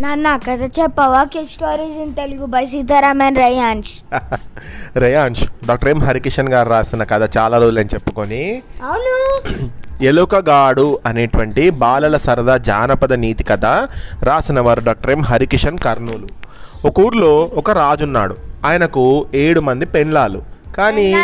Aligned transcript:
నాన్న 0.00 0.36
కథ 0.36 0.70
చెప్పవా? 0.80 1.24
కి 1.24 1.44
stories 1.44 1.98
in 1.98 2.14
Telugu 2.14 2.46
by 2.46 2.66
Sitaraman 2.66 3.36
Rayansh 3.36 3.90
Reyansh 4.96 5.44
doctor 5.66 5.88
M 5.88 5.98
Harikishan 5.98 6.48
garu 6.48 6.68
రాసిన 6.68 7.04
కథ 7.04 7.38
చాలా 7.38 7.58
రోజులని 7.58 7.88
చెప్పుకొని. 7.94 8.62
అవును. 8.82 9.14
ఎలుకగాడు 10.02 10.98
అనేటువంటి 11.06 11.70
బాలల 11.70 12.16
సరదా 12.16 12.56
జానపద 12.56 13.12
నీతి 13.12 13.44
కథ 13.44 13.64
రాసిన 14.22 14.60
వారు 14.60 14.80
డాక్టర్ 14.80 15.10
ఎం 15.10 15.22
హరికిషన్ 15.22 15.78
కర్నూలు. 15.78 16.28
ఒక 16.86 17.00
ఊర్లో 17.00 17.50
ఒక 17.54 17.70
రాజున్నాడు. 17.70 18.36
ఆయనకు 18.66 19.26
ఏడు 19.34 19.60
మంది 19.60 19.86
పెండ్లాలు. 19.86 20.53
కానీ 20.76 21.14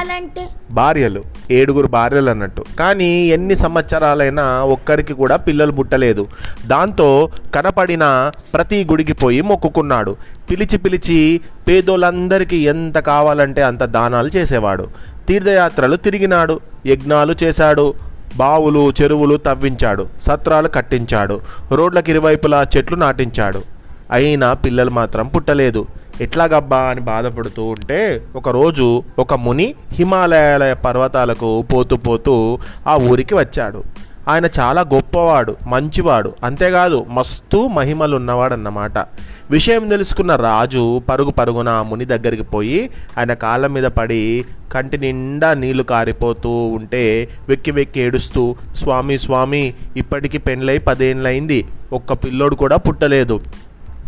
భార్యలు 0.71 1.23
ఏడుగురు 1.51 1.87
భార్యలు 1.87 2.31
అన్నట్టు. 2.31 2.65
కానీ 2.79 3.09
ఎన్ని 3.27 3.57
సంవత్సరాలైనా 3.57 4.65
ఒక్కరికి 4.65 5.13
కూడా 5.13 5.37
పిల్లలు 5.37 5.73
పుట్టలేదు. 5.73 6.27
దాంతో 6.67 7.29
కనపడిన 7.55 8.31
ప్రతి 8.55 8.85
గుడికి 8.91 9.13
పోయి 9.13 9.41
మొక్కుకున్నాడు. 9.41 10.17
పిలిచి 10.51 10.79
పిలిచి 10.79 11.41
పేదోళ్ళందరికీ 11.69 12.57
ఎంత 12.57 12.99
కావాలంటే 12.99 13.63
అంత 13.63 13.83
దానాలు 13.83 14.31
చేసేవాడు. 14.37 14.89
తీర్థయాత్రలు 15.29 15.97
తిరిగినాడు 15.97 16.61
యజ్ఞాలు 16.87 17.35
చేశాడు 17.43 17.95
బావులు 18.37 18.93
చెరువులు 19.03 19.37
తవ్వించాడు 19.37 20.09
సత్రాలు 20.21 20.69
కట్టించాడు 20.69 21.41
రోడ్లకు 21.73 22.11
ఇరువైపులా 22.11 22.67
చెట్లు 22.77 22.97
నాటించాడు. 22.97 23.63
అయినా 24.11 24.53
పిల్లలు 24.53 24.91
మాత్రం 24.91 25.29
పుట్టలేదు. 25.29 25.87
ఎట్లాగబ్బా 26.21 26.81
అని 26.91 27.01
బాధపడుతూ 27.01 27.65
ఉంటే 27.65 28.01
ఒకరోజు 28.37 28.87
ఒక 29.19 29.35
ముని 29.35 29.75
హిమాలయాల 29.93 30.73
పర్వతాలకు 30.73 31.51
పోతూ 31.73 31.97
పోతూ 31.97 32.35
ఆ 32.87 32.97
ఊరికి 33.11 33.35
వచ్చాడు. 33.35 33.83
ఆయన 34.29 34.47
చాలా 34.59 34.81
గొప్పవాడు 34.95 35.53
మంచివాడు 35.67 36.31
అంతేకాదు 36.45 37.07
మస్తు 37.09 37.59
మహిమలు 37.77 38.17
ఉన్నవాడు 38.17 38.55
అన్నమాట 38.55 38.99
విషయం 39.51 39.89
తెలుసుకున్న 39.89 40.37
రాజు 40.37 41.03
పరుగు 41.09 41.31
పరుగున 41.31 41.71
ముని 41.89 42.05
దగ్గరికి 42.05 42.43
పోయి 42.43 42.91
ఆయన 43.19 43.33
కాళ్ళ 43.45 43.67
మీద 43.67 43.85
పడి 43.85 44.21
కంటి 44.73 44.99
నిండా 44.99 45.55
నీళ్ళు 45.55 45.83
కారిపోతూ 45.83 46.53
ఉంటే 46.77 47.03
వెక్కి 47.49 47.71
వెక్కి 47.71 48.01
ఏడుస్తూ 48.01 48.45
స్వామి 48.77 49.19
స్వామి 49.19 49.65
ఇప్పటికి 49.97 50.39
పెండ్లై 50.39 50.79
పదేళ్ళైంది 50.79 51.61
ఒక్క 51.93 52.13
పిల్లోడు 52.13 52.55
కూడా 52.55 52.77
పుట్టలేదు. 52.77 53.39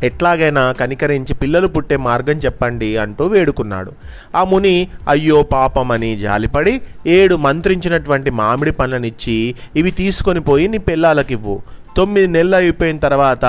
ఎట్లాగైనా 0.03 0.73
కనికరించి 0.73 1.35
పిల్లలు 1.35 1.67
పుట్టే 1.67 1.97
మార్గం 1.97 2.37
చెప్పండి 2.37 2.97
అంటూ 2.97 3.25
వేడుకున్నాడు. 3.27 3.93
ఆ 4.37 4.45
ముని 4.45 4.89
అయ్యో 5.09 5.43
పాపమని 5.43 6.17
జాలిపడి 6.17 6.75
ఏడు 7.07 7.37
మంత్రించినటువంటి 7.37 8.31
మామిడి 8.31 8.71
పండ్లనిచ్చి 8.71 9.55
ఇవి 9.77 9.91
తీసుకొని 9.91 10.41
పోయి 10.41 10.69
నీ 10.69 10.79
పిల్లలకివ్వు 10.79 11.63
తొమ్మిది 11.97 12.27
నెలలు 12.27 12.57
అయిపోయిన 12.57 12.99
తర్వాత 12.99 13.45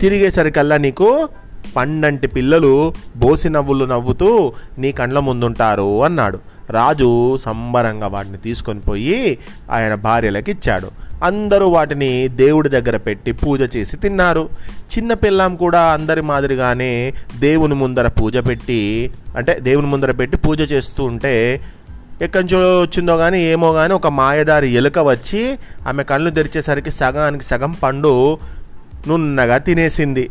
తిరిగేసరికల్లా 0.00 0.76
నీకు 0.76 1.28
పండంటి 1.76 2.26
పిల్లలు 2.26 2.72
బోసి 3.16 3.48
నవ్వులు 3.48 3.84
నవ్వుతూ 3.84 4.52
నీ 4.78 4.92
కండ్ల 4.92 5.18
ముందుంటారు 5.18 6.04
అన్నాడు. 6.04 6.38
రాజు 6.70 7.36
సంబరంగా 7.36 8.06
వాటిని 8.06 8.38
తీసుకొని 8.38 8.80
పోయి 8.80 9.38
ఆయన 9.70 9.94
భార్యలకు 9.94 10.50
ఇచ్చాడు 10.50 10.88
అందరూ 11.22 11.68
వాటిని 11.68 12.28
దేవుడి 12.28 12.68
దగ్గర 12.68 12.96
పెట్టి 12.96 13.32
పూజ 13.32 13.76
చేసి 13.76 13.96
తిన్నారు. 13.96 14.48
చిన్న 14.98 15.14
పిల్లం 15.14 15.56
కూడా 15.56 15.80
అందరి 15.80 16.20
మాదిరిగానే 16.20 17.14
దేవుని 17.38 17.74
ముందర 17.74 18.08
పూజ 18.08 18.36
పెట్టి 18.36 19.10
అంటే 19.36 19.58
దేవుని 19.60 19.86
ముందర 19.86 20.10
పెట్టి 20.10 20.36
పూజ 20.36 20.72
చేస్తూ 20.72 21.04
ఉంటే 21.04 21.60
ఎక్కడి 22.22 22.44
నుంచో 22.44 22.80
వచ్చిందో 22.80 23.16
కానీ 23.16 23.42
ఏమో 23.42 23.72
కానీ 23.72 23.94
ఒక 23.94 24.06
మాయదారి 24.06 24.68
ఎలుక 24.68 24.98
వచ్చి 24.98 25.58
ఆమె 25.88 26.02
కళ్ళు 26.02 26.30
తెరిచేసరికి 26.30 26.90
సగానికి 26.90 27.44
సగం 27.44 27.70
పండు 27.70 28.38
నున్నగా 29.08 29.58
తినేసింది. 29.58 30.30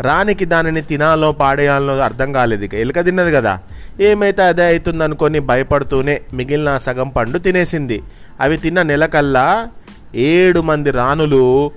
రానికి 0.00 0.44
దానిని 0.44 0.82
తినాలో 0.82 1.32
పాడేయాలో 1.32 1.98
అర్థం 1.98 2.32
కాలేదు 2.32 2.64
ఇక. 2.64 2.74
ఎలుక 2.74 3.04
తిన్నది 3.04 3.32
కదా. 3.32 3.58
ఏమైతే 4.00 4.42
అదే 4.42 4.66
అవుతుందనుకొని 4.66 5.38
భయపడుతూనే 5.38 6.20
మిగిలిన 6.34 6.78
సగం 6.78 7.08
పండు 7.08 7.38
తినేసింది. 7.38 8.02
అవి 8.40 8.56
తిన్న 8.56 8.82
నెలకల్లా 8.82 9.68
ఏడు 10.16 10.60
మంది 10.60 10.90
రాణులు 10.90 11.70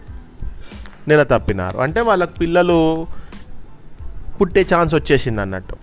నెల 1.08 1.24
తప్పినారు. 1.24 1.78
అంటే 1.78 2.02
వాళ్ళకి 2.02 2.34
పిల్లలు 2.40 3.08
పుట్టే 4.42 4.66
ఛాన్స్ 4.76 4.96
వచ్చేసింది 4.96 5.42
అన్నట్టు. 5.42 5.76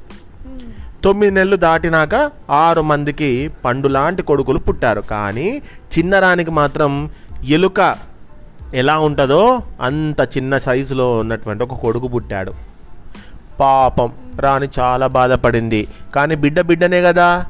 తొమ్మిది 1.05 1.35
నెలలు 1.35 1.57
దాటినాక 1.57 2.31
ఆరు 2.51 2.83
మందికి 2.83 3.51
పండు 3.65 3.89
లాంటి 3.89 4.23
కొడుకులు 4.23 4.59
పుట్టారు. 4.59 5.01
కానీ 5.01 5.63
చిన్నరానికి 5.99 6.51
మాత్రం 6.51 7.11
ఎలుక 7.45 7.97
ఎలా 8.75 8.99
ఉంటుందో 8.99 9.61
అంత 9.81 10.37
చిన్న 10.37 10.59
సైజులో 10.59 11.19
ఉన్నటువంటి 11.19 11.63
ఒక 11.63 11.75
కొడుకు 11.75 12.09
పుట్టాడు. 12.09 12.53
పాపం 13.61 14.13
రాణి 14.41 14.69
చాలా 14.79 15.07
బాధపడింది. 15.07 15.89
కానీ 16.15 16.35
బిడ్డ 16.35 16.61
బిడ్డనే 16.61 17.03
కదా. 17.03 17.47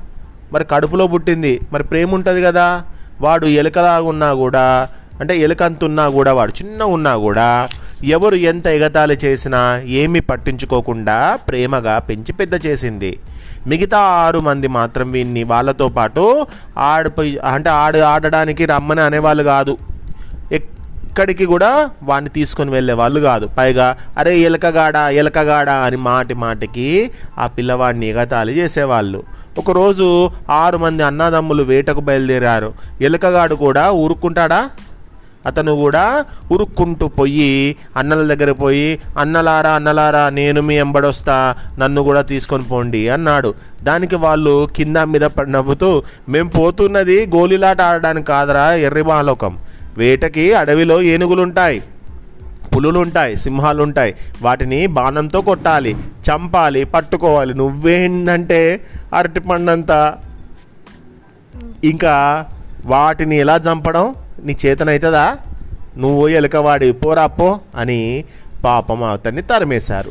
మరి 0.53 0.65
కడుపులో 0.65 1.07
పుట్టింది. 1.07 1.61
మరి 1.73 1.85
ప్రేమ 1.85 2.15
ఉంటుంది 2.15 2.43
కదా. 2.43 2.83
వాడు 3.21 3.47
ఎలుకలాగా 3.47 4.09
ఉన్నా 4.09 4.35
కూడా 4.35 4.89
అంటే 5.21 5.39
ఎలుకంతున్నా 5.39 6.09
కూడా 6.09 6.33
వాడు 6.33 6.51
చిన్న 6.51 6.83
ఉన్నా 6.83 7.17
కూడా 7.17 7.69
ఎవరు 8.05 8.35
ఎంత 8.35 8.67
ఎగతాళి 8.67 9.19
చేసినా 9.25 9.61
ఏమి 9.87 10.21
పట్టించుకోకుండా 10.21 11.39
ప్రేమగా 11.49 11.99
పెంచి 11.99 12.33
పెద్ద 12.33 12.67
చేసింది. 12.67 13.19
మిగతా 13.67 13.99
ఆరు 13.99 14.41
మంది 14.41 14.69
మాత్రం 14.69 15.11
వీన్ని 15.11 15.45
వాళ్ళతో 15.45 15.89
పాటు 15.89 16.47
ఆడిపోయి 16.79 17.39
అంటే 17.39 17.71
ఆడు 17.71 17.99
ఆడడానికి 17.99 18.67
రమ్మని 18.67 19.01
అనేవాళ్ళు 19.01 19.43
కాదు. 19.43 19.79
ఎక్కడికి 20.53 21.45
కూడా 21.47 21.91
వాడిని 22.03 22.31
తీసుకొని 22.31 22.71
వెళ్ళే 22.71 22.93
వాళ్ళు 22.93 23.21
కాదు. 23.21 23.47
పైగా 23.59 23.97
అరే 24.19 24.39
ఎలకగాడ 24.39 24.97
ఎలకగాడ 24.97 25.69
అని 25.69 25.97
మాటి 25.97 26.35
మాటికి 26.35 27.11
ఆ 27.39 27.47
పిల్లవాడిని 27.47 28.07
ఎగతాళి 28.09 28.53
చేసేవాళ్ళు. 28.53 29.23
ఒకరోజు 29.59 30.31
ఆరు 30.51 30.79
మంది 30.79 31.03
అన్నదమ్ములు 31.03 31.63
వేటకు 31.63 32.01
బయలుదేరారు. 32.01 32.75
ఎలుకగాడు 33.01 33.55
కూడా 33.55 33.93
ఊరుకుంటాడా? 33.93 34.71
అతను 35.47 35.73
కూడా 35.77 36.25
ఉరుక్కుంటూ 36.53 37.09
పోయి 37.09 37.77
అన్నల 37.97 38.35
దగ్గర 38.35 38.53
పోయి 38.53 39.01
అన్నలారా 39.19 39.71
అన్నలారా 39.71 40.29
నేను 40.29 40.61
మీ 40.63 40.75
ఎంబడొస్తా 40.75 41.57
నన్ను 41.79 42.03
కూడా 42.03 42.23
తీసుకొని 42.23 42.65
పోండి 42.65 43.09
అన్నాడు. 43.09 43.55
దానికి 43.83 44.17
వాళ్ళు 44.17 44.69
కింద 44.77 44.97
మీద 44.97 45.21
పడి 45.21 45.53
నవ్వుతూ 45.53 46.03
మేము 46.29 46.51
పోతున్నది 46.51 47.27
గోలీలాట 47.27 47.81
ఆడడానికి 47.83 48.27
కాదరా 48.27 48.75
ఎర్రిబాలోకం 48.75 49.59
వేటకి 49.99 50.55
అడవిలో 50.55 51.03
ఏనుగులుంటాయి 51.03 51.83
పులులుంటాయి 52.77 53.37
సింహాలుంటాయి. 53.37 54.15
వాటిని 54.43 54.87
బాణంతో 54.87 55.41
కొట్టాలి 55.41 55.97
చంపాలి 56.27 56.85
పట్టుకోవాలి. 56.85 57.55
నువ్వేందంటే 57.55 58.81
అరటి 59.15 59.41
పండంతా 59.41 60.17
ఇంకా 61.85 62.45
వాటిని 62.85 63.37
ఎలా 63.37 63.57
చంపడం? 63.57 64.15
నీ 64.45 64.57
చేతనవుతుందా 64.67 65.37
నువ్వు 65.99 66.29
ఎలుకవాడి 66.29 66.93
పోరా 66.93 67.27
పో 67.27 67.61
అని 67.77 68.25
పాపం 68.65 69.05
అతన్ని 69.05 69.43
తరిమేశారు. 69.43 70.11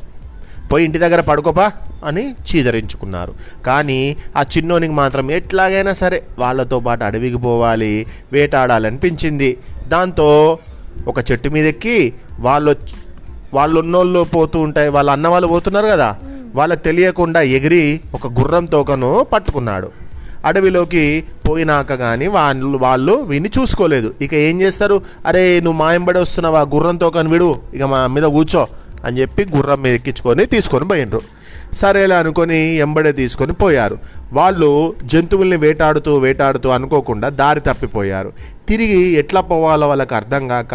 పోయి 0.71 0.85
ఇంటి 0.85 0.97
దగ్గర 0.97 1.21
పడుకోపా 1.21 1.71
అని 2.05 2.31
చీదరించుకున్నారు. 2.31 3.33
కానీ 3.65 4.17
ఆ 4.37 4.43
చిన్నోనికి 4.57 4.93
మాత్రం 4.93 5.31
ఎట్లాగైనా 5.31 5.93
సరే 5.93 6.23
వాళ్ళతో 6.39 6.79
పాటు 6.79 7.03
అడవికి 7.03 7.35
పోవాలి 7.35 8.07
వేటాడాలనిపించింది. 8.33 9.57
దాంతో 9.87 10.59
ఒక 11.07 11.31
చెట్టు 11.31 11.49
మీద 11.49 11.65
ఎక్కి 11.65 12.13
వాళ్ళు 12.39 12.75
వాళ్ళు 13.53 13.79
ఉన్నోళ్ళు 13.79 14.23
పోతూ 14.23 14.59
ఉంటాయి 14.59 14.89
వాళ్ళ 14.89 15.11
అన్న 15.11 15.27
వాళ్ళు 15.27 15.47
పోతున్నారు 15.47 15.87
కదా? 15.87 16.17
వాళ్ళకి 16.55 16.83
తెలియకుండా 16.83 17.41
ఎగిరి 17.41 18.01
ఒక 18.13 18.27
గుర్రం 18.27 18.65
తోకను 18.65 19.25
పట్టుకున్నాడు. 19.33 20.04
అడవిలోకి 20.45 21.03
పోయినాక 21.47 21.93
కానీ 21.93 22.27
వాళ్ళు 22.37 22.77
వాళ్ళు 22.85 23.15
విని 23.31 23.49
చూసుకోలేదు. 23.57 24.09
ఇక 24.21 24.33
ఏం 24.47 24.55
చేస్తారు? 24.61 24.97
అరే 25.25 25.59
నువ్వు 25.59 25.79
మాయంబడి 25.83 26.19
వస్తున్నావా? 26.19 26.61
గుర్రంతో 26.75 27.09
కానీ 27.09 27.29
విడు. 27.29 27.49
ఇక 27.73 27.83
మా 27.83 28.07
మీద 28.07 28.23
కూర్చో 28.37 28.63
అని 29.05 29.19
చెప్పి 29.21 29.41
గుర్రం 29.55 29.81
మీద 29.81 29.95
ఎక్కించుకొని 29.95 30.45
తీసుకొని 30.45 30.85
పోయినరు 30.85 31.21
సరేలే 31.81 32.15
అనుకొని 32.15 32.59
ఎంబడే 32.85 33.11
తీసుకొని 33.11 33.53
పోయారు. 33.53 33.95
వాళ్ళు 34.33 34.69
జంతువుల్ని 35.03 35.57
వేటాడుతూ 35.57 36.11
వేటాడుతూ 36.17 36.69
అనుకోకుండా 36.69 37.29
దారి 37.41 37.59
తప్పిపోయారు. 37.59 38.29
తిరిగి 38.69 39.01
ఎట్లా 39.21 39.41
పోవాలో 39.41 39.87
వాళ్ళకి 39.87 40.15
అర్థం 40.15 40.43
కాక 40.47 40.73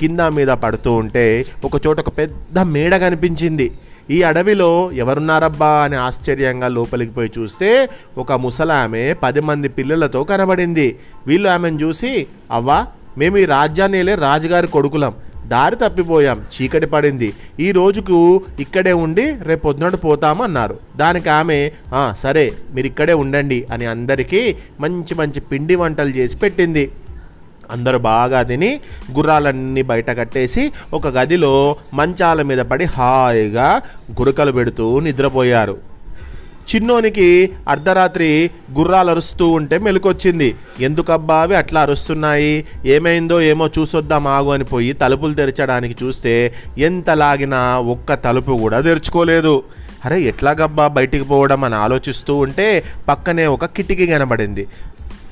కింద 0.00 0.20
మీద 0.20 0.48
పడుతూ 0.64 0.92
ఉంటే 0.92 1.24
ఒక 1.64 1.86
చోట 1.86 2.00
ఒక 2.00 2.12
పెద్ద 2.18 2.58
మేడ 2.74 2.96
కనిపించింది. 2.96 3.66
ఈ 4.10 4.22
అడవిలో 4.22 4.90
ఎవరున్నారబ్బా 4.92 5.70
అని 5.84 5.96
ఆశ్చర్యంగా 5.96 6.68
లోపలికి 6.68 7.12
పోయి 7.12 7.30
చూస్తే 7.38 7.90
ఒక 8.18 8.32
ముసలామె 8.32 9.14
పది 9.22 9.40
మంది 9.40 9.68
పిల్లలతో 9.68 10.24
కనబడింది. 10.24 10.88
వీళ్ళు 11.26 11.48
ఆమెను 11.48 11.80
చూసి 11.84 12.26
అవ్వా 12.58 12.86
మేము 13.18 13.36
ఈ 13.38 13.44
రాజ్యాన్ని 13.44 14.14
రాజుగారి 14.14 14.66
కొడుకులం. 14.66 15.14
దారి 15.46 15.76
తప్పిపోయాం 15.76 16.38
చీకటి 16.54 16.86
పడింది. 16.86 17.34
ఈ 17.60 17.72
రోజుకు 17.72 18.18
ఇక్కడే 18.60 18.92
ఉండి 18.92 19.24
రేపు 19.48 19.62
పొద్దునట్టు 19.66 19.96
పోతామన్నారు 19.96 20.76
దానికి 20.96 21.28
ఆమె 21.28 21.58
సరే 22.22 22.52
మీరు 22.74 22.86
ఇక్కడే 22.86 23.14
ఉండండి 23.14 23.66
అని 23.72 23.86
అందరికీ 23.86 24.56
మంచి 24.80 25.14
మంచి 25.14 25.40
పిండి 25.40 25.74
వంటలు 25.74 26.08
చేసి 26.08 26.36
పెట్టింది. 26.36 26.84
అందరూ 27.70 27.98
బాగా 27.98 28.42
తిని 28.42 28.80
గుర్రాలన్నీ 29.12 29.82
బయట 29.82 30.18
కట్టేసి 30.18 30.72
ఒక 30.92 31.06
గదిలో 31.06 31.76
మంచాల 31.94 32.42
మీద 32.42 32.58
పడి 32.58 32.84
హాయిగా 32.84 33.82
గురకలు 34.20 34.52
పెడుతూ 34.52 35.00
నిద్రపోయారు. 35.00 35.94
చిన్నోనికి 36.74 37.50
అర్ధరాత్రి 37.68 38.50
గుర్రాలు 38.78 39.10
అరుస్తూ 39.10 39.48
ఉంటే 39.48 39.78
మెలుకొచ్చింది. 39.78 40.54
ఎందుకబ్బా 40.80 41.40
అవి 41.40 41.56
అట్లా 41.56 41.80
అరుస్తున్నాయి? 41.80 42.64
ఏమైందో 42.84 43.40
ఏమో 43.40 43.66
చూసొద్దాం 43.66 44.26
ఆగు 44.26 44.50
అని 44.50 44.64
పోయి 44.64 44.92
తలుపులు 44.92 45.34
తెరచడానికి 45.34 46.04
చూస్తే 46.04 46.54
ఎంత 46.78 47.10
లాగినా 47.10 47.78
ఒక్క 47.78 48.14
తలుపు 48.14 48.52
కూడా 48.52 48.80
తెరుచుకోలేదు. 48.80 49.62
అరే 50.04 50.20
ఎట్లాగబ్బా 50.20 50.88
బయటికి 50.88 51.24
పోవడం 51.24 51.64
అని 51.64 51.74
ఆలోచిస్తూ 51.74 52.36
ఉంటే 52.36 52.84
పక్కనే 53.08 53.46
ఒక 53.46 53.64
కిటికీ 53.64 54.06
కనబడింది. 54.06 54.68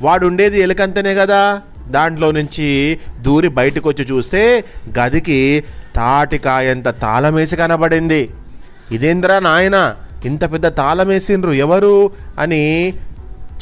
వాడు 0.02 0.26
ఉండేది 0.26 0.60
ఎలుకంతనే 0.60 1.14
కదా? 1.14 1.60
దాంట్లో 1.92 2.32
నుంచి 2.32 2.98
దూరి 3.20 3.48
బయటకు 3.48 3.88
వచ్చి 3.88 4.04
చూస్తే 4.04 4.64
గదికి 4.98 5.64
తాటికాయంత 5.96 6.88
తాళమేసి 6.88 7.56
కనబడింది. 7.56 8.28
ఇదేంద్రా 8.92 9.38
నాయన 9.38 9.94
ఇంత 10.24 10.52
పెద్ద 10.52 10.66
తాళమేసిండ్రు 10.66 11.52
ఎవరు? 11.52 12.10
అని 12.38 12.94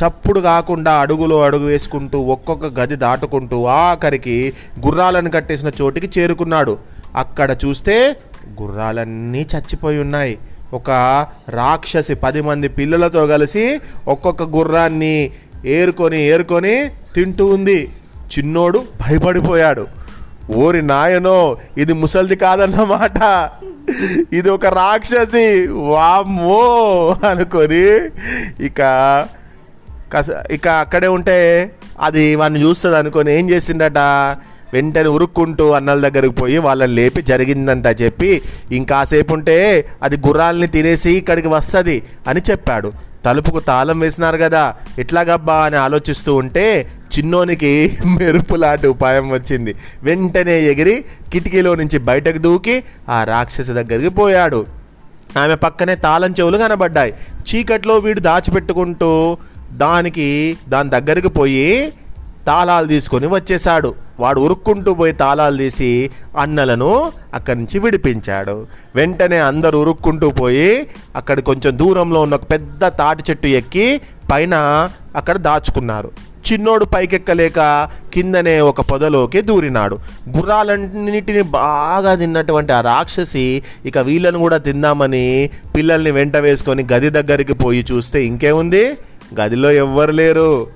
చప్పుడు 0.00 0.40
కాకుండా 0.40 0.92
అడుగులో 0.92 1.42
అడుగు 1.42 1.66
వేసుకుంటూ 1.66 2.20
ఒక్కొక్క 2.20 2.80
గది 2.80 2.96
దాటుకుంటూ 2.96 3.64
ఆఖరికి 3.64 4.52
గుర్రాలను 4.86 5.30
కట్టేసిన 5.30 5.70
చోటికి 5.82 6.20
చేరుకున్నాడు. 6.20 6.78
అక్కడ 7.16 7.56
చూస్తే 7.64 8.16
గుర్రాలన్నీ 8.62 9.46
చచ్చిపోయి 9.56 10.00
ఉన్నాయి. 10.00 10.38
ఒక 10.72 10.90
రాక్షసి 11.48 12.14
పది 12.14 12.40
మంది 12.40 12.68
పిల్లలతో 12.68 13.26
కలిసి 13.26 13.80
ఒక్కొక్క 14.08 14.42
గుర్రాన్ని 14.42 15.30
ఏరుకొని 15.64 16.22
ఏరుకొని 16.22 16.90
తింటూ 17.14 17.46
ఉంది. 17.46 17.92
చిన్నోడు 18.38 18.78
భయపడిపోయాడు. 18.78 19.86
ఓరి 20.50 20.82
నాయనో 20.82 21.56
ఇది 21.78 21.92
ముసల్ది 21.92 22.36
కాదన్నమాట. 22.36 23.50
ఇది 24.32 24.50
ఒక 24.50 24.66
రాక్షసి. 24.66 25.66
వామ్మో 25.66 27.16
అనుకొని 27.30 28.08
ఇక 28.64 28.80
కస 30.12 30.26
ఇక 30.50 30.68
అక్కడే 30.68 31.08
ఉంటే 31.08 31.72
అది 32.00 32.34
వాడిని 32.36 32.62
చూస్తుంది 32.62 32.96
అనుకొని 32.96 33.38
ఏం 33.38 33.50
చేసిందట? 33.50 33.98
వెంటనే 34.72 35.08
ఉరుక్కుంటూ 35.08 35.70
అన్నల 35.70 36.08
దగ్గరికి 36.08 36.34
పోయి 36.34 36.58
వాళ్ళని 36.58 36.94
లేపి 36.94 37.22
జరిగిందంతా 37.22 37.90
చెప్పి 37.90 38.42
ఇంకాసేపు 38.72 39.34
ఉంటే 39.34 39.86
అది 40.02 40.16
గుర్రాలని 40.16 40.66
తినేసి 40.66 41.10
ఇక్కడికి 41.10 41.48
వస్తుంది 41.48 42.02
అని 42.28 42.40
చెప్పాడు. 42.50 42.92
తలుపుకు 43.24 43.60
తాళం 43.60 44.00
వేసినారు 44.00 44.36
కదా 44.36 44.74
ఎట్లాగబ్బా 44.98 45.54
అని 45.54 45.76
ఆలోచిస్తూ 45.76 46.34
ఉంటే 46.34 46.86
చిన్నోనికి 47.18 47.98
మెరుపులాంటి 48.06 48.86
ఉపాయం 48.86 49.30
వచ్చింది. 49.30 49.74
వెంటనే 50.02 50.60
ఎగిరి 50.62 51.04
కిటికీలో 51.32 51.74
నుంచి 51.74 51.98
బయటకు 51.98 52.38
దూకి 52.38 52.84
ఆ 53.08 53.24
రాక్షసి 53.24 53.72
దగ్గరికి 53.72 54.08
పోయాడు. 54.08 54.66
ఆమె 55.38 55.54
పక్కనే 55.54 55.94
తాళం 55.94 56.30
చెవులు 56.30 56.58
కనబడ్డాయి. 56.58 57.14
చీకట్లో 57.48 57.98
వీడు 57.98 58.20
దాచిపెట్టుకుంటూ 58.20 59.36
దానికి 59.72 60.56
దాని 60.68 60.90
దగ్గరికి 60.90 61.28
పోయి 61.28 61.92
తాళాలు 62.46 62.86
తీసుకొని 62.86 63.26
వచ్చేసాడు 63.26 63.94
వాడు 64.20 64.40
ఉరుక్కుంటూ 64.40 64.94
పోయి 64.94 65.12
తాళాలు 65.12 65.56
తీసి 65.56 66.10
అన్నలను 66.38 67.12
అక్కడి 67.34 67.58
నుంచి 67.58 67.78
విడిపించాడు. 67.78 68.66
వెంటనే 68.94 69.38
అందరూ 69.38 69.80
ఉరుక్కుంటూ 69.80 70.30
పోయి 70.30 70.86
అక్కడ 71.16 71.40
కొంచెం 71.40 71.78
దూరంలో 71.78 72.20
ఉన్న 72.20 72.34
ఒక 72.34 72.52
పెద్ద 72.52 72.86
తాటి 72.86 73.22
చెట్టు 73.30 73.46
ఎక్కి 73.46 74.00
పైన 74.32 74.54
అక్కడ 75.16 75.36
దాచుకున్నారు. 75.36 76.10
చిన్నోడు 76.52 76.84
పైకెక్కలేక 76.84 77.88
కిందనే 78.14 78.60
ఒక 78.60 78.80
పొదలోకి 78.80 79.40
దూరినాడు. 79.40 79.98
గుర్రాలన్నిటిని 80.36 81.42
బాగా 81.42 82.14
తిన్నటువంటి 82.14 82.72
ఆ 82.72 82.80
రాక్షసి 82.80 83.62
ఇక 83.84 83.98
వీళ్ళను 83.98 84.38
కూడా 84.38 84.56
తిందామని 84.56 85.50
పిల్లల్ని 85.76 86.10
వెంట 86.10 86.36
వేసుకొని 86.36 86.86
గది 86.92 87.10
దగ్గరికి 87.10 87.52
పోయి 87.52 87.86
చూస్తే 87.92 88.24
ఇంకేముంది? 88.24 88.98
గదిలో 89.40 89.70
ఎవ్వరు 89.70 90.10
లేరు. 90.10 90.66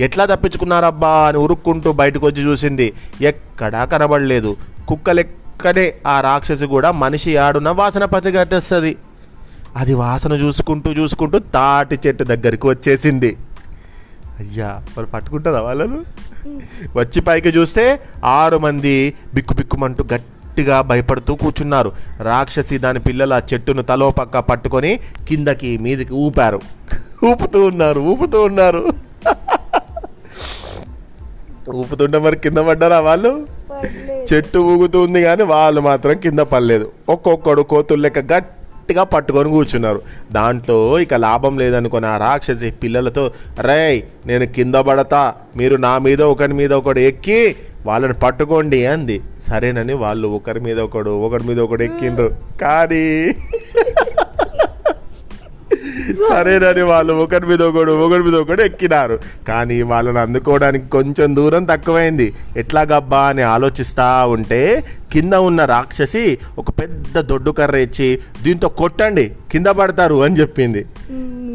ఎట్లా 0.00 0.24
తప్పించుకున్నారబ్బా 0.24 1.26
అని 1.28 1.38
ఉరుక్కుంటూ 1.38 1.92
బయటకు 1.92 2.26
వచ్చి 2.26 2.42
చూసింది. 2.42 2.92
ఎక్కడా 3.20 3.84
కనబడలేదు. 3.84 4.56
కుక్కలెక్కడే 4.88 5.98
ఆ 6.06 6.20
రాక్షసి 6.20 6.66
కూడా 6.66 6.92
మనిషి 6.92 7.36
ఆడున 7.36 7.70
వాసన 7.70 8.04
పచ్చగట్టేస్తుంది 8.04 8.96
అది 9.76 9.94
వాసన 9.94 10.32
చూసుకుంటూ 10.32 10.92
చూసుకుంటూ 10.92 11.38
తాటి 11.38 11.98
చెట్టు 12.06 12.24
దగ్గరికి 12.24 12.66
వచ్చేసింది. 12.66 13.36
అయ్యా 14.40 14.82
మరి 14.96 15.06
పట్టుకుంటుందా 15.06 15.60
వాళ్ళను? 15.60 16.04
వచ్చి 16.96 17.20
పైకి 17.20 17.48
చూస్తే 17.48 18.00
ఆరు 18.24 18.58
మంది 18.58 19.14
బిక్కు 19.34 19.54
బిక్కుమంటూ 19.54 20.04
గట్టిగా 20.14 20.80
భయపడుతూ 20.80 21.34
కూర్చున్నారు. 21.34 21.92
రాక్షసి 22.20 22.78
దాని 22.78 22.98
పిల్లలు 22.98 23.34
ఆ 23.34 23.40
చెట్టును 23.52 23.82
తలో 23.82 24.10
పక్క 24.10 24.38
పట్టుకొని 24.38 25.00
కిందకి 25.28 25.78
మీదకి 25.78 26.12
ఊపారు. 26.12 26.60
ఊపుతూ 27.24 27.64
ఉన్నారు 27.64 28.00
ఊపుతూ 28.00 28.42
ఉన్నారు. 28.42 28.92
ఊపుతుంటే 31.74 32.18
మరి 32.18 32.36
కింద 32.36 32.58
పడ్డారా 32.58 33.00
వాళ్ళు? 33.00 33.46
చెట్టు 34.32 34.58
ఊగుతుంది 34.58 35.22
కానీ 35.22 35.42
వాళ్ళు 35.42 35.80
మాత్రం 35.80 36.18
కింద 36.18 36.38
పడలేదు. 36.38 36.92
ఒక్కొక్కడు 37.08 37.62
కోతులు 37.62 38.02
లెక్క 38.02 38.18
గట్టిగా 38.90 39.04
పట్టుకొని 39.14 39.48
కూర్చున్నారు. 39.54 40.00
దాంట్లో 40.36 40.76
ఇక 41.04 41.14
లాభం 41.24 41.54
లేదనుకుని 41.62 42.06
ఆ 42.12 42.14
రాక్షసి 42.18 42.68
పిల్లలతో 42.82 43.24
రేయ్ 43.68 44.00
నేను 44.26 44.44
కింద 44.56 44.76
పడతా 44.88 45.20
మీరు 45.56 45.76
నా 45.86 45.92
మీద 46.06 46.22
ఒకరి 46.32 46.54
మీద 46.60 46.72
ఒకడు 46.80 47.00
ఎక్కి 47.10 47.40
వాళ్ళని 47.86 48.16
పట్టుకోండి 48.24 48.80
అంది. 48.92 49.16
సరేనని 49.48 49.94
వాళ్ళు 50.02 50.28
ఒకరి 50.38 50.60
మీద 50.66 50.78
ఒకడు 50.86 51.12
ఒకరి 51.26 51.44
మీద 51.48 51.60
ఒకడు 51.66 51.82
ఎక్కిండ్రు. 51.88 52.28
కానీ 52.62 53.04
సరేనని 56.28 56.82
వాళ్ళు 56.82 57.12
ఒకరి 57.12 57.46
మీద 57.46 57.62
ఒకడు 57.62 57.92
ఒకరి 57.92 58.22
మీద 58.22 58.34
ఒకడు 58.34 58.62
ఎక్కినారు. 58.62 59.18
కానీ 59.48 59.82
వాళ్ళని 59.82 60.18
అందుకోవడానికి 60.18 60.88
కొంచెం 60.88 61.36
దూరం 61.36 61.64
తక్కువైంది. 61.64 62.34
ఎట్లాగబ్బా 62.56 63.20
అని 63.20 63.42
ఆలోచిస్తా 63.42 64.26
ఉంటే 64.26 64.84
కింద 65.12 65.34
ఉన్న 65.34 65.64
రాక్షసి 65.64 66.38
ఒక 66.58 66.70
పెద్ద 66.70 67.18
దొడ్డు 67.18 67.50
కర్ర 67.50 67.76
ఇచ్చి 67.76 68.18
దీంతో 68.42 68.68
కొట్టండి 68.68 69.30
కింద 69.52 69.66
పడతారు 69.66 70.22
అని 70.22 70.40
చెప్పింది. 70.40 70.86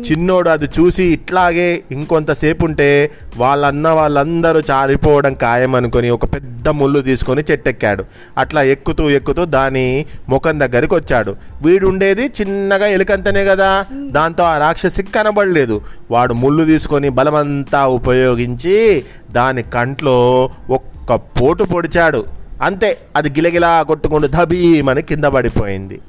చిన్నోడు 0.08 0.50
అది 0.50 0.68
చూసి 0.78 1.04
ఇట్లాగే 1.04 1.84
ఇంకొంతసేపు 1.92 2.66
ఉంటే 2.66 3.12
వాళ్ళన్న 3.38 3.88
వాళ్ళందరూ 3.88 4.60
చారిపోవడం 4.72 5.34
ఖాయం 5.34 5.76
అనుకొని 5.76 6.10
ఒక 6.10 6.26
పెద్ద 6.36 6.70
ముళ్ళు 6.70 7.00
తీసుకొని 7.00 7.44
చెట్టెక్కాడు. 7.52 8.04
అట్లా 8.38 8.62
ఎక్కుతూ 8.62 9.10
ఎక్కుతూ 9.10 9.46
దాని 9.46 10.06
ముఖం 10.30 10.60
దగ్గరికి 10.60 10.96
వచ్చాడు 10.96 11.36
వీడు 11.62 11.88
ఉండేది 11.88 12.26
చిన్నగా 12.42 12.88
ఎలుకంతనే 12.88 13.46
కదా 13.46 13.86
దాంతో 13.94 14.44
ఆ 14.44 14.58
రాక్షసి 14.58 15.04
కనబడలేదు. 15.04 15.82
వాడు 16.12 16.34
ముళ్ళు 16.34 16.66
తీసుకొని 16.66 17.10
బలమంతా 17.10 17.86
ఉపయోగించి 17.86 19.04
దాని 19.32 19.64
కంట్లో 19.64 20.50
ఒక్క 20.70 21.16
పోటు 21.16 21.64
పొడిచాడు. 21.64 22.26
అంతే 22.62 22.98
అది 23.16 23.30
గిలగిలా 23.30 23.84
కొట్టుకుంటూ 23.84 24.28
ధబీమని 24.28 25.02
కింద 25.02 25.26
పడిపోయింది. 25.26 26.00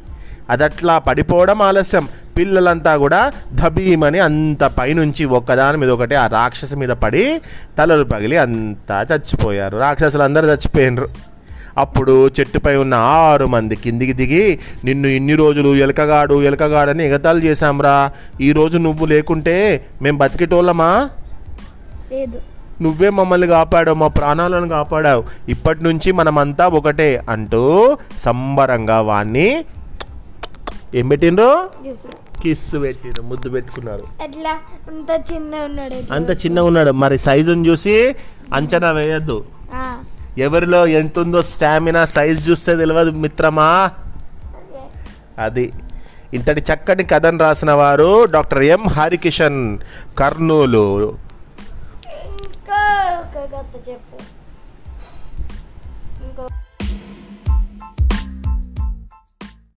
అదట్లా 0.50 0.98
పడిపోవడం 0.98 1.62
ఆలస్యం. 1.62 2.08
పిల్లలంతా 2.38 2.96
కూడా 2.96 3.32
ధబీమని 3.54 4.18
అంత 4.18 4.64
పైనుంచి 4.64 5.24
ఒక్కదాని 5.24 5.76
మీద 5.76 5.90
ఒకటి 5.90 6.14
ఆ 6.14 6.26
రాక్షసు 6.26 6.74
మీద 6.74 6.88
పడి 6.88 7.40
తలలు 7.78 8.04
పగిలి 8.04 8.36
అంతా 8.36 9.06
చచ్చిపోయారు. 9.12 9.76
రాక్షసులు 9.76 10.22
అందరూ 10.22 10.48
చచ్చిపోయినరు. 10.48 11.08
అప్పుడు 11.78 12.28
చెట్టుపై 12.28 12.76
ఉన్న 12.76 12.94
ఆరు 12.94 13.46
మంది 13.46 13.76
కిందికి 13.76 14.12
దిగి 14.12 14.58
నిన్ను 14.84 15.08
ఇన్ని 15.08 15.34
రోజులు 15.34 15.76
ఎలకగాడు 15.76 16.42
ఎలకగాడని 16.42 17.06
ఎగతాళి 17.06 17.46
చేశాంరా. 17.46 18.10
ఈరోజు 18.40 18.78
నువ్వు 18.78 19.06
లేకుంటే 19.06 19.86
మేము 20.02 20.18
బతికేటోళ్ళమా? 20.18 21.10
లేదు. 22.12 22.40
నువ్వే 22.82 23.10
మమ్మల్ని 23.10 23.46
కాపాడావు 23.46 23.96
మా 23.96 24.08
ప్రాణాలను 24.08 24.68
కాపాడావు. 24.68 25.24
ఇప్పటి 25.48 25.84
నుంచి 25.84 26.12
మనమంతా 26.12 26.68
ఒకటే 26.68 27.22
అంటూ 27.30 27.96
సంబరంగా 28.18 29.00
వాణ్ణి 29.00 29.64
ఏం 30.94 31.08
పెట్టిండ్రు? 31.08 31.68
కిస్ 32.42 32.74
పెట్టిండ్రు 32.74 33.22
ముద్దు 33.22 33.50
పెట్టుకున్నారు. 33.50 34.04
ఎట్లా? 34.24 34.50
అంత 34.88 35.32
చిన్న 35.32 35.56
ఉన్నాడు? 35.56 36.12
అంత 36.12 36.30
చిన్నగా 36.30 36.64
ఉన్నాడు. 36.64 36.90
మరి 36.90 37.18
సైజుని 37.18 37.68
చూసి 37.68 38.14
అంచనా 38.54 38.90
వేయద్దు. 38.90 39.44
ఎవరిలో 40.38 40.86
ఎంత 40.86 41.18
ఉందో 41.18 41.42
స్టామినా 41.42 42.04
సైజ్ 42.04 42.50
చూస్తే 42.50 42.76
తెలియదు 42.76 43.10
మిత్రమా? 43.10 43.90
అది. 45.38 45.72
ఇంతటి 46.34 46.64
చక్కటి 46.72 47.04
కథను 47.04 47.38
రాసిన 47.38 47.72
వారు 47.72 48.24
డాక్టర్ 48.24 48.62
ఎం 48.62 48.88
హరికిషన్ 48.88 49.78
కర్నూలు. 50.18 51.18